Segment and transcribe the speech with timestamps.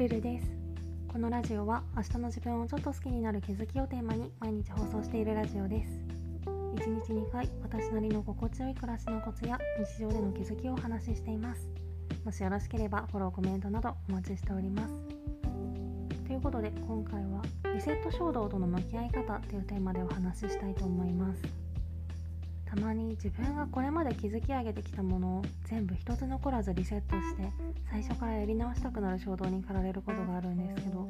[0.00, 0.46] ルルです。
[1.08, 5.90] このラジオは明日の自分をちょっと好きになる気づきをテーマに毎日放送しているラジオです。
[6.46, 11.68] 1日2回私なりの心地よい暮らしのコツや日常での気づきをお話ししています。
[12.24, 14.94] もしよろしければフォローコメントなどお待ちしております。
[16.26, 17.42] ということで今回は
[17.74, 21.42] リセット衝動との向き合い方というテーマでお話ししたいと思います。
[22.70, 27.50] たまに自分がこれまで築き上げてきたものを全部一つ残らずリセットして
[27.90, 31.08] 最初からやり直したくなる衝動に駆られることがあるんですけど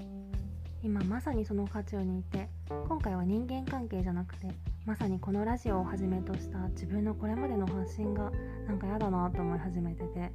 [0.82, 2.48] 今まさにその渦中にいて
[2.88, 4.48] 今回は人間関係じゃなくて
[4.87, 8.30] まさにこのラジオをはじめとした自分のこれまでの発信が
[8.66, 10.30] なんか嫌だなと思い始めてて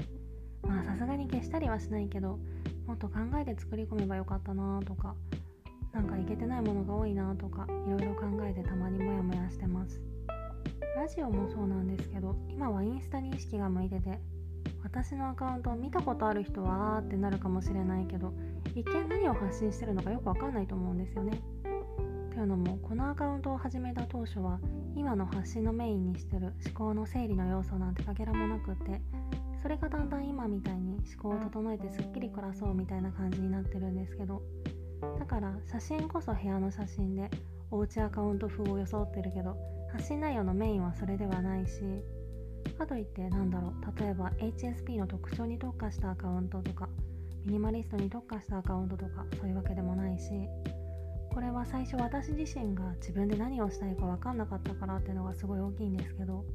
[0.61, 2.37] まあさすがに消したりはしないけど
[2.85, 5.15] もっと考えて作り込めばよかったなとか
[5.91, 10.03] なんかいけてないものが多いなとかいろいろ考えてたまにモヤモヤしてます。
[10.95, 14.17] ラジオもそうなんですけど今はインスタに意識が向いてて
[14.81, 18.33] 私のアカウントを見たことある人はあーってなるかもしれないけど
[18.73, 21.41] 一見何を発信してるのかよくわかんないと思うんですよね。
[22.33, 24.59] というのもこのアカウントを始めた当初は
[24.95, 29.01] 今の発信のメインにしてる思考の整理の要素なんてかけらもなくって
[29.61, 34.41] それがだんだん今みたいに思考を整えてすっきり暮らそうみたいな感じになってるんですけど
[35.19, 37.29] だから写真こそ部屋の写真で
[37.75, 39.57] おうちアカウント風を装ってるけど
[39.91, 41.81] 発信内容のメインはそれではないし
[42.77, 46.89] かといってなんだろう例えば HSP の特徴に特化したアカウントとか
[47.45, 50.29] ミニマリストに特化したアカウントとかそういうわけでもないし
[51.33, 56.45] これは最初私自身が自分で何をしたいか分かんなかったからっていうのがすごい大きいんですけど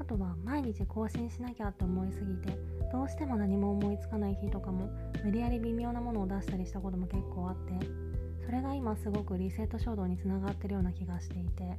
[0.00, 2.58] あとは毎日更新しなきゃって思いすぎて
[2.92, 4.88] どうしても何も思いつかない日とかも
[5.22, 8.13] 無理やり微妙なものを出したりしたことも結構あって
[8.84, 11.78] 今すごくリセット衝動につながってるような気がしていて。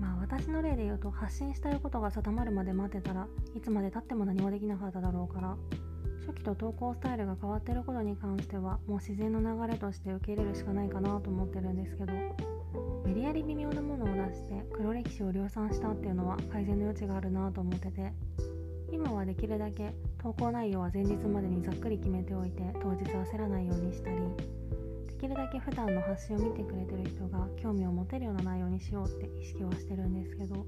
[0.00, 5.56] まあ私の例で言うと発信したいことが定まるまで待ってたらいつまでたっても何もできなかっただろうから
[6.24, 12.12] 初期と投稿スタイルが変わってることに関してはもう自然の流れとして受け入れるしかないかなと思ってるんですけど
[13.04, 18.12] 無理やり微妙なものを出して黒歴史を量産したっていうのは改善の余地があるなと思ってて
[18.92, 24.16] 今はできるだけ投稿内容は前日までにざっくり決めておいて当日焦らないようにしたり
[25.18, 30.64] きるだけ普段の発信を見てくれてる人が興味を持てるような内容にしようって意識はしてるんですけど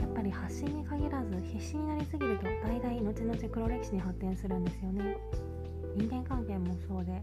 [0.00, 5.16] やっぱり発信に限らず必死になりすぎると大々後々黒歴史に発展するんですよね。
[5.94, 7.22] 人間関係もそうで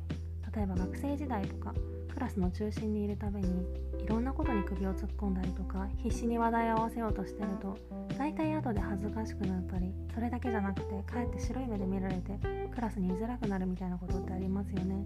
[0.55, 1.73] 例えば学生時代とか
[2.11, 3.47] クラスの中心にいるために
[4.03, 7.77] いろんなことに首を突っ込んだりとか必死に話題を合わせようとしてると
[8.17, 12.39] 大体後で恥ずかしくなったりそれだけじゃなくてかえって白い目で見られて
[12.73, 15.05] クラスに居づらくなるみたいなことってありますよね。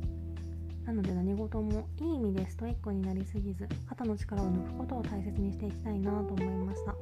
[0.87, 6.95] なので何事もいい意味でストイックになりすぎず肩の力を抜くことを大切にしていきたいなと思いました。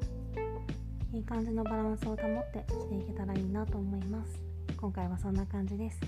[1.13, 2.17] いい感じのバランスを保っ
[2.51, 4.41] て生きていけたらいいなと思います。
[4.75, 6.01] 今回はそんな感じです。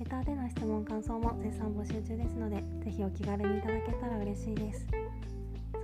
[0.00, 4.86] レタでの質問感想も絶賛募集中ですのでぜひお気軽にいただけたら嬉しいです。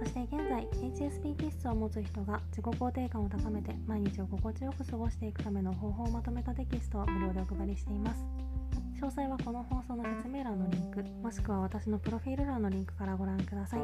[0.01, 8.42] そして現在 HSP 気質を持つ人が自己肯定感を高めて毎日を心地よく過ごしていくための方法をまとめたテキストを無料でお配りしています。
[9.03, 13.81] 詳細はこの放送の説明欄のリンクもしくは私のプロフィール欄のリンクからご覧ください。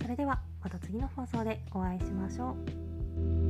[0.00, 3.49] それではまた次の放送でお会いしましょう。